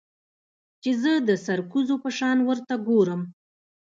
[0.81, 3.21] چې زه د سرکوزو په شان ورته گورم.